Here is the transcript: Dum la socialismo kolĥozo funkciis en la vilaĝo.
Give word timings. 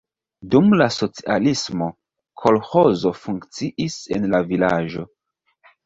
Dum 0.53 0.71
la 0.81 0.87
socialismo 0.95 1.91
kolĥozo 2.45 3.15
funkciis 3.21 4.03
en 4.19 4.31
la 4.37 4.45
vilaĝo. 4.53 5.11